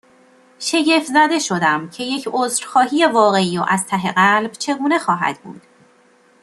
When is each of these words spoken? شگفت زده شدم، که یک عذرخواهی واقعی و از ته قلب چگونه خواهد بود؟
شگفت 0.59 1.05
زده 1.07 1.39
شدم، 1.39 1.89
که 1.89 2.03
یک 2.03 2.29
عذرخواهی 2.31 3.05
واقعی 3.05 3.57
و 3.57 3.65
از 3.67 3.87
ته 3.87 4.11
قلب 4.11 4.51
چگونه 4.51 4.99
خواهد 4.99 5.41
بود؟ 5.41 5.61